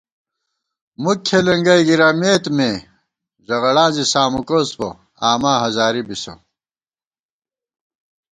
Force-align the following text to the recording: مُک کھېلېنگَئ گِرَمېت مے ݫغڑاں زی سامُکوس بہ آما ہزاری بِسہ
مُک 1.01 1.19
کھېلېنگَئ 1.27 1.81
گِرَمېت 1.87 2.43
مے 2.57 2.71
ݫغڑاں 3.45 3.89
زی 3.95 4.03
سامُکوس 4.13 4.69
بہ 4.79 4.89
آما 5.29 5.53
ہزاری 5.63 6.01
بِسہ 6.07 6.33